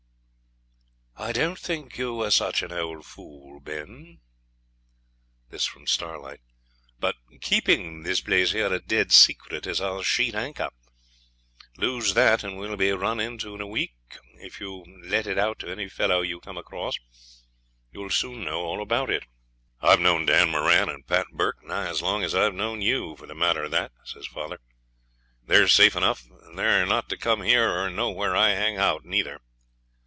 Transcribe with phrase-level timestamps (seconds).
[1.17, 4.21] 'I didn't think you were such an old fool, Ben,'
[5.55, 6.41] said Starlight;
[6.97, 10.71] 'but keeping this place here a dead secret is our sheet anchor.
[11.77, 13.93] Lose that, and we'll be run into in a week.
[14.39, 16.95] If you let it out to any fellow you come across,
[17.91, 19.27] you will soon know all about it.'
[19.79, 23.27] 'I've known Dan Moran and Pat Burke nigh as long as I've known you, for
[23.27, 24.59] the matter of that,' says father.
[25.43, 29.05] 'They're safe enough, and they're not to come here or know where I hang out
[29.05, 29.39] neither.